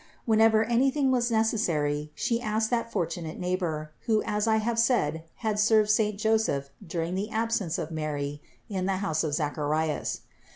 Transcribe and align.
Whenever 0.25 0.63
any 0.63 0.89
thing 0.89 1.11
was 1.11 1.29
necessary 1.29 2.11
She 2.15 2.41
asked 2.41 2.71
that 2.71 2.91
fortunate 2.91 3.37
neighbor, 3.39 3.91
who 4.07 4.23
as 4.23 4.47
I 4.47 4.55
have 4.55 4.79
said 4.79 5.25
had 5.45 5.59
served 5.59 5.91
saint 5.91 6.17
Joseph 6.17 6.71
during 6.83 7.13
the 7.13 7.29
absence 7.29 7.77
of 7.77 7.91
Mary 7.91 8.41
in 8.67 8.87
the 8.87 8.97
house 8.97 9.23
of 9.23 9.35
Zacharias. 9.35 10.21